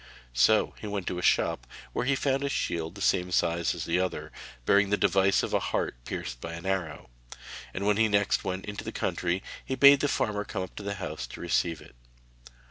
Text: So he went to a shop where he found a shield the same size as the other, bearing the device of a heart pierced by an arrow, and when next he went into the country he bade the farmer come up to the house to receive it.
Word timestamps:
So 0.33 0.73
he 0.81 0.87
went 0.87 1.05
to 1.09 1.19
a 1.19 1.21
shop 1.21 1.67
where 1.93 2.05
he 2.07 2.15
found 2.15 2.43
a 2.43 2.49
shield 2.49 2.95
the 2.95 3.01
same 3.03 3.31
size 3.31 3.75
as 3.75 3.85
the 3.85 3.99
other, 3.99 4.31
bearing 4.65 4.89
the 4.89 4.97
device 4.97 5.43
of 5.43 5.53
a 5.53 5.59
heart 5.59 5.95
pierced 6.05 6.41
by 6.41 6.53
an 6.53 6.65
arrow, 6.65 7.11
and 7.71 7.85
when 7.85 7.97
next 8.09 8.41
he 8.41 8.47
went 8.47 8.65
into 8.65 8.83
the 8.83 8.91
country 8.91 9.43
he 9.63 9.75
bade 9.75 9.99
the 9.99 10.07
farmer 10.07 10.43
come 10.43 10.63
up 10.63 10.75
to 10.77 10.81
the 10.81 10.95
house 10.95 11.27
to 11.27 11.39
receive 11.39 11.81
it. 11.81 11.93